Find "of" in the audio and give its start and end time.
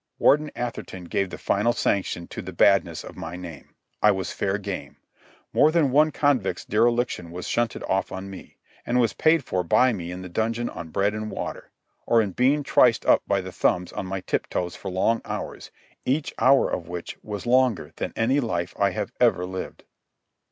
3.03-3.15, 16.67-16.87